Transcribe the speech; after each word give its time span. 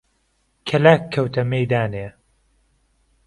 کەلاک 0.67 1.01
کهوته 1.13 1.41
مهیدانێ 1.51 2.07